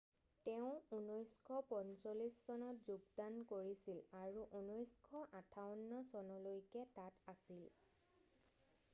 [0.45, 0.69] তেওঁ
[0.99, 7.61] 1945 চনত যোগদান কৰিছিল আৰু 1958 চনলৈকে তাত আছিল